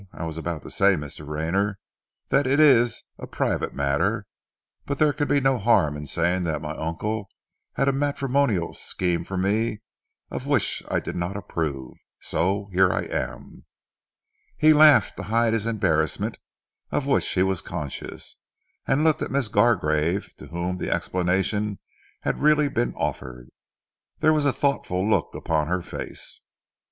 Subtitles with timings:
[0.11, 1.27] "I was about to say, Mr.
[1.27, 1.77] Rayner,
[2.29, 4.25] that it is a private matter;
[4.87, 7.29] but there can be no harm in saying that my uncle
[7.73, 9.83] had a matrimonial scheme for me
[10.31, 13.67] of which I did not approve, so here I am."
[14.57, 16.39] He laughed to hide his embarrassment
[16.89, 18.37] of which he was conscious,
[18.87, 21.77] and looked at Miss Gargrave to whom the explanation
[22.21, 23.49] had really been offered.
[24.17, 26.41] There was a thoughtful look upon her face.